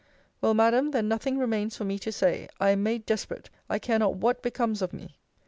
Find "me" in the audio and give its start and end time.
1.85-1.99, 4.93-5.19